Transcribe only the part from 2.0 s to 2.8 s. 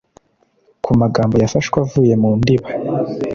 mu ndiba